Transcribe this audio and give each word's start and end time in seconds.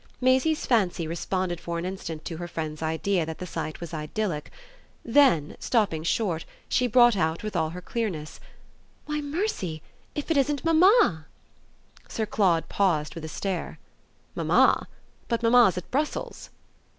Maisie's 0.19 0.65
fancy 0.65 1.05
responded 1.05 1.59
for 1.61 1.77
an 1.77 1.85
instant 1.85 2.25
to 2.25 2.37
her 2.37 2.47
friend's 2.47 2.81
idea 2.81 3.23
that 3.23 3.37
the 3.37 3.45
sight 3.45 3.79
was 3.79 3.93
idyllic; 3.93 4.49
then, 5.05 5.55
stopping 5.59 6.01
short, 6.01 6.43
she 6.67 6.87
brought 6.87 7.15
out 7.15 7.43
with 7.43 7.55
all 7.55 7.69
her 7.69 7.83
clearness: 7.83 8.39
"Why 9.05 9.21
mercy 9.21 9.83
if 10.15 10.31
it 10.31 10.37
isn't 10.37 10.65
mamma!" 10.65 11.27
Sir 12.09 12.25
Claude 12.25 12.67
paused 12.67 13.13
with 13.13 13.25
a 13.25 13.29
stare. 13.29 13.77
"Mamma? 14.33 14.87
But 15.27 15.43
mamma's 15.43 15.77
at 15.77 15.91
Brussels." 15.91 16.49